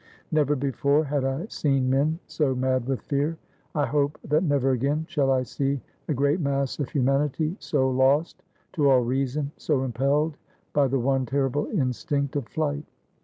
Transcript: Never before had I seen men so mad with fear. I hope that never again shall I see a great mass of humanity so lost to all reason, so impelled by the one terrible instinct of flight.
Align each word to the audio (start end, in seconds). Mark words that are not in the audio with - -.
Never 0.31 0.55
before 0.55 1.03
had 1.03 1.23
I 1.23 1.45
seen 1.45 1.87
men 1.87 2.17
so 2.25 2.55
mad 2.55 2.87
with 2.87 3.03
fear. 3.03 3.37
I 3.75 3.85
hope 3.85 4.17
that 4.23 4.41
never 4.41 4.71
again 4.71 5.05
shall 5.07 5.29
I 5.31 5.43
see 5.43 5.79
a 6.07 6.13
great 6.15 6.39
mass 6.39 6.79
of 6.79 6.89
humanity 6.89 7.55
so 7.59 7.87
lost 7.87 8.41
to 8.73 8.89
all 8.89 9.01
reason, 9.01 9.51
so 9.57 9.83
impelled 9.83 10.37
by 10.73 10.87
the 10.87 10.97
one 10.99 11.27
terrible 11.27 11.67
instinct 11.67 12.35
of 12.35 12.47
flight. 12.47 12.85